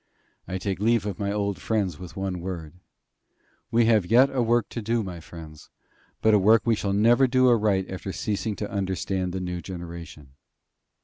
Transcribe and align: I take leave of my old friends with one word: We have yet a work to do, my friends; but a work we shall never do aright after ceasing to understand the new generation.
I 0.47 0.57
take 0.57 0.79
leave 0.79 1.05
of 1.05 1.19
my 1.19 1.31
old 1.31 1.59
friends 1.61 1.99
with 1.99 2.15
one 2.17 2.39
word: 2.41 2.73
We 3.69 3.85
have 3.85 4.03
yet 4.07 4.31
a 4.31 4.41
work 4.41 4.67
to 4.69 4.81
do, 4.81 5.03
my 5.03 5.19
friends; 5.19 5.69
but 6.23 6.33
a 6.33 6.39
work 6.39 6.63
we 6.65 6.73
shall 6.73 6.91
never 6.93 7.27
do 7.27 7.47
aright 7.47 7.87
after 7.87 8.11
ceasing 8.11 8.55
to 8.55 8.71
understand 8.71 9.31
the 9.31 9.39
new 9.39 9.61
generation. 9.61 10.29